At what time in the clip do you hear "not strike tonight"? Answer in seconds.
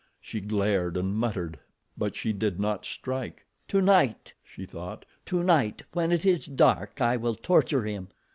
2.59-4.33